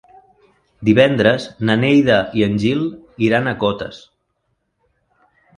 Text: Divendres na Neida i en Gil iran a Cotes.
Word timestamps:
Divendres 0.87 1.45
na 1.69 1.75
Neida 1.83 2.17
i 2.41 2.45
en 2.47 2.57
Gil 2.65 2.83
iran 3.29 3.47
a 3.53 3.57
Cotes. 3.65 4.01